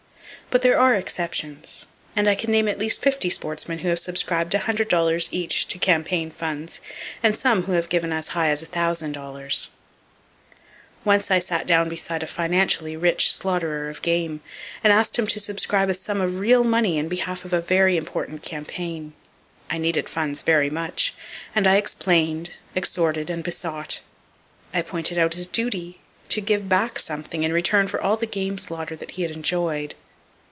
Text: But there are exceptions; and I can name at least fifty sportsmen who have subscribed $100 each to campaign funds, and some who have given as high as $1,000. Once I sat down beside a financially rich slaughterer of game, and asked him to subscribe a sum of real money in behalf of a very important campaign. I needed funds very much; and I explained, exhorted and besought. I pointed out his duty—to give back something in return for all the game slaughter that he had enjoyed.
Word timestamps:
But 0.49 0.63
there 0.63 0.77
are 0.77 0.95
exceptions; 0.95 1.87
and 2.13 2.27
I 2.27 2.35
can 2.35 2.51
name 2.51 2.67
at 2.67 2.77
least 2.77 3.01
fifty 3.01 3.29
sportsmen 3.29 3.79
who 3.79 3.87
have 3.87 3.99
subscribed 3.99 4.51
$100 4.51 5.29
each 5.31 5.65
to 5.69 5.79
campaign 5.79 6.29
funds, 6.29 6.81
and 7.23 7.37
some 7.37 7.63
who 7.63 7.71
have 7.71 7.87
given 7.87 8.11
as 8.11 8.29
high 8.29 8.49
as 8.49 8.61
$1,000. 8.61 9.67
Once 11.05 11.31
I 11.31 11.39
sat 11.39 11.65
down 11.67 11.87
beside 11.87 12.21
a 12.21 12.27
financially 12.27 12.97
rich 12.97 13.31
slaughterer 13.31 13.87
of 13.89 14.01
game, 14.01 14.41
and 14.83 14.91
asked 14.91 15.17
him 15.17 15.25
to 15.27 15.39
subscribe 15.39 15.89
a 15.89 15.93
sum 15.93 16.19
of 16.19 16.37
real 16.39 16.65
money 16.65 16.97
in 16.97 17.07
behalf 17.07 17.45
of 17.45 17.53
a 17.53 17.61
very 17.61 17.95
important 17.95 18.43
campaign. 18.43 19.13
I 19.69 19.77
needed 19.77 20.09
funds 20.09 20.41
very 20.41 20.69
much; 20.69 21.13
and 21.55 21.65
I 21.65 21.77
explained, 21.77 22.51
exhorted 22.75 23.29
and 23.29 23.41
besought. 23.41 24.01
I 24.73 24.81
pointed 24.81 25.17
out 25.17 25.35
his 25.35 25.47
duty—to 25.47 26.41
give 26.41 26.67
back 26.67 26.99
something 26.99 27.43
in 27.43 27.53
return 27.53 27.87
for 27.87 28.01
all 28.01 28.17
the 28.17 28.25
game 28.25 28.57
slaughter 28.57 28.97
that 28.97 29.11
he 29.11 29.21
had 29.21 29.31
enjoyed. 29.31 29.95